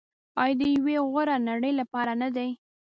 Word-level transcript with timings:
آیا 0.41 0.55
د 0.59 0.61
یوې 0.75 0.95
غوره 1.09 1.35
نړۍ 1.49 1.71
لپاره 1.79 2.11
نه 2.21 2.29
دی؟ 2.35 2.49